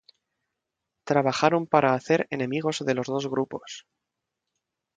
Trabajaron 1.03 1.67
para 1.67 1.93
hacer 1.93 2.25
enemigos 2.31 2.81
de 2.83 2.95
los 2.95 3.05
dos 3.05 3.27
grupos. 3.29 3.85